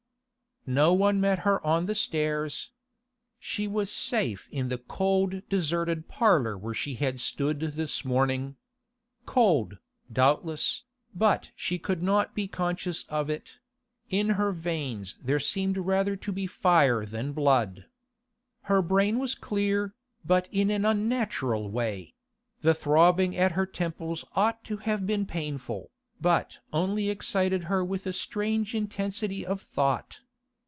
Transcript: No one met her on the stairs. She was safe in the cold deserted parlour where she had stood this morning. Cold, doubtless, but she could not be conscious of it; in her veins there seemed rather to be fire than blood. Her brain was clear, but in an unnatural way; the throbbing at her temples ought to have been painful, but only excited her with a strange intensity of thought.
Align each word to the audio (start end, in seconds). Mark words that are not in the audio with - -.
No 0.67 0.93
one 0.93 1.19
met 1.19 1.39
her 1.39 1.59
on 1.65 1.87
the 1.87 1.95
stairs. 1.95 2.69
She 3.39 3.67
was 3.67 3.91
safe 3.91 4.47
in 4.51 4.69
the 4.69 4.77
cold 4.77 5.41
deserted 5.49 6.07
parlour 6.07 6.55
where 6.55 6.75
she 6.75 6.93
had 6.93 7.19
stood 7.19 7.59
this 7.61 8.05
morning. 8.05 8.57
Cold, 9.25 9.79
doubtless, 10.13 10.83
but 11.15 11.49
she 11.55 11.79
could 11.79 12.03
not 12.03 12.35
be 12.35 12.47
conscious 12.47 13.05
of 13.09 13.27
it; 13.27 13.57
in 14.11 14.29
her 14.37 14.51
veins 14.51 15.17
there 15.19 15.39
seemed 15.39 15.79
rather 15.79 16.15
to 16.17 16.31
be 16.31 16.45
fire 16.45 17.07
than 17.07 17.33
blood. 17.33 17.85
Her 18.65 18.83
brain 18.83 19.17
was 19.17 19.33
clear, 19.33 19.95
but 20.23 20.47
in 20.51 20.69
an 20.69 20.85
unnatural 20.85 21.71
way; 21.71 22.13
the 22.61 22.75
throbbing 22.75 23.35
at 23.35 23.53
her 23.53 23.65
temples 23.65 24.23
ought 24.35 24.63
to 24.65 24.77
have 24.77 25.07
been 25.07 25.25
painful, 25.25 25.89
but 26.21 26.59
only 26.71 27.09
excited 27.09 27.63
her 27.63 27.83
with 27.83 28.05
a 28.05 28.13
strange 28.13 28.75
intensity 28.75 29.43
of 29.43 29.59
thought. 29.59 30.19